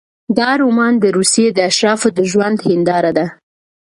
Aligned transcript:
دا 0.37 0.49
رومان 0.61 0.93
د 0.99 1.05
روسیې 1.17 1.47
د 1.53 1.59
اشرافو 1.69 2.07
د 2.17 2.19
ژوند 2.31 2.57
هینداره 2.67 3.11
ده. 3.17 3.25